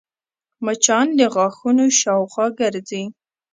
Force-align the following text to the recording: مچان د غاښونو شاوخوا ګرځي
مچان 0.65 1.07
د 1.19 1.21
غاښونو 1.33 1.85
شاوخوا 1.99 2.47
ګرځي 2.59 3.03